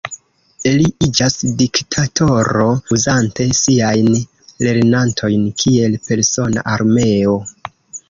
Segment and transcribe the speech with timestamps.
[0.77, 2.65] Li iĝas diktatoro
[2.97, 4.11] uzante siajn
[4.67, 7.43] lernantojn kiel persona armeo.